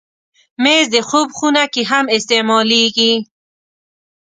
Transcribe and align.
مېز 0.63 0.85
د 0.95 0.97
خوب 1.07 1.27
خونه 1.37 1.63
کې 1.73 1.83
هم 1.91 2.05
استعمالېږي. 2.17 3.13